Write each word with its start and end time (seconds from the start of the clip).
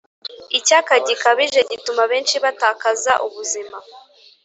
icyaka 0.57 0.93
gikabije 1.07 1.59
gituma 1.71 2.03
benshi 2.11 2.35
batakaza 2.43 3.13
ubuzima. 3.27 3.77